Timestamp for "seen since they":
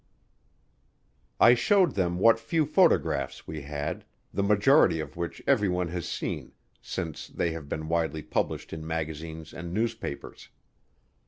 6.09-7.51